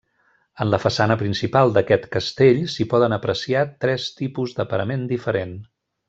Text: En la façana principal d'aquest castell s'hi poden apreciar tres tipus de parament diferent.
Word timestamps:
En 0.63 0.69
la 0.75 0.79
façana 0.85 1.17
principal 1.19 1.73
d'aquest 1.75 2.07
castell 2.15 2.63
s'hi 2.75 2.87
poden 2.95 3.15
apreciar 3.21 3.65
tres 3.85 4.07
tipus 4.23 4.57
de 4.61 4.67
parament 4.73 5.05
diferent. 5.17 5.53